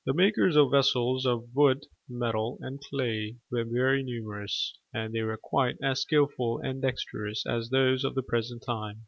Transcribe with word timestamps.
The 0.03 0.15
makers 0.15 0.55
of 0.55 0.71
vessels 0.71 1.27
of 1.27 1.53
wood, 1.53 1.85
metal, 2.09 2.57
and 2.61 2.81
clay 2.81 3.35
were 3.51 3.63
very 3.63 4.01
numerous, 4.01 4.73
and 4.91 5.13
they 5.13 5.21
were 5.21 5.37
quite 5.37 5.75
as 5.83 6.01
skilful 6.01 6.57
and 6.63 6.81
dexterous 6.81 7.45
as 7.45 7.69
those 7.69 8.03
of 8.03 8.15
the 8.15 8.23
present 8.23 8.63
time. 8.65 8.99